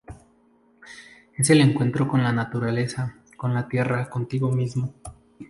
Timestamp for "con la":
2.07-2.31, 3.37-3.67